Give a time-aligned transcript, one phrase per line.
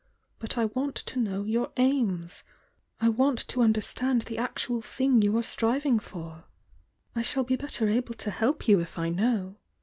[0.39, 2.43] But I want to know your aims—
[3.01, 6.45] 1 want to understand the actual thing you are striving for.
[7.15, 9.57] I shall be better able to help you if I know.